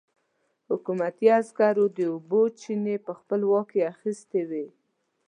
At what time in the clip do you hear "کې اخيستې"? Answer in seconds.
3.71-4.41